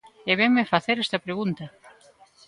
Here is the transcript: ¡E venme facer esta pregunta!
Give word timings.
¡E 0.31 0.33
venme 0.41 0.69
facer 0.73 0.97
esta 0.99 1.23
pregunta! 1.25 1.65